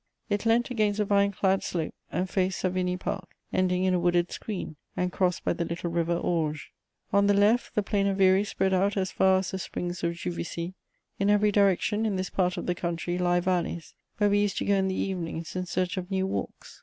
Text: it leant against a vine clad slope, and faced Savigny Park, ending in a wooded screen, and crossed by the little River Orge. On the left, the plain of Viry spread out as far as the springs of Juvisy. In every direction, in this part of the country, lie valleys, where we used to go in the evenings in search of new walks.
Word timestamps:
it 0.31 0.47
leant 0.47 0.71
against 0.71 0.99
a 0.99 1.05
vine 1.05 1.31
clad 1.31 1.61
slope, 1.61 1.93
and 2.11 2.27
faced 2.27 2.59
Savigny 2.59 2.97
Park, 2.97 3.35
ending 3.53 3.83
in 3.83 3.93
a 3.93 3.99
wooded 3.99 4.31
screen, 4.31 4.75
and 4.97 5.11
crossed 5.11 5.45
by 5.45 5.53
the 5.53 5.63
little 5.63 5.91
River 5.91 6.15
Orge. 6.17 6.71
On 7.13 7.27
the 7.27 7.35
left, 7.35 7.75
the 7.75 7.83
plain 7.83 8.07
of 8.07 8.17
Viry 8.17 8.43
spread 8.43 8.73
out 8.73 8.97
as 8.97 9.11
far 9.11 9.37
as 9.37 9.51
the 9.51 9.59
springs 9.59 10.03
of 10.03 10.13
Juvisy. 10.15 10.73
In 11.19 11.29
every 11.29 11.51
direction, 11.51 12.03
in 12.07 12.15
this 12.15 12.31
part 12.31 12.57
of 12.57 12.65
the 12.65 12.73
country, 12.73 13.19
lie 13.19 13.41
valleys, 13.41 13.93
where 14.17 14.31
we 14.31 14.39
used 14.39 14.57
to 14.57 14.65
go 14.65 14.73
in 14.73 14.87
the 14.87 14.95
evenings 14.95 15.55
in 15.55 15.67
search 15.67 15.97
of 15.97 16.09
new 16.09 16.25
walks. 16.25 16.79